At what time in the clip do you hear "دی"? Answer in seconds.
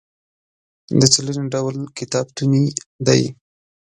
3.07-3.21